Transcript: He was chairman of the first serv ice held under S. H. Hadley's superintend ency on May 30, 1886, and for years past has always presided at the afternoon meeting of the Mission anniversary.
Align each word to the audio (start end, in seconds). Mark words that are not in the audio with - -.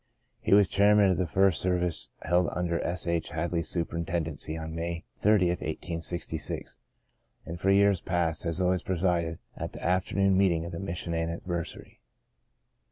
He 0.39 0.55
was 0.55 0.67
chairman 0.67 1.11
of 1.11 1.17
the 1.17 1.27
first 1.27 1.61
serv 1.61 1.83
ice 1.83 2.09
held 2.23 2.49
under 2.53 2.83
S. 2.83 3.05
H. 3.05 3.29
Hadley's 3.29 3.69
superintend 3.69 4.27
ency 4.27 4.57
on 4.57 4.73
May 4.73 5.03
30, 5.19 5.49
1886, 5.49 6.79
and 7.45 7.59
for 7.61 7.69
years 7.69 8.01
past 8.01 8.41
has 8.41 8.59
always 8.59 8.81
presided 8.81 9.37
at 9.55 9.73
the 9.73 9.83
afternoon 9.83 10.35
meeting 10.35 10.65
of 10.65 10.71
the 10.71 10.79
Mission 10.79 11.13
anniversary. 11.13 11.99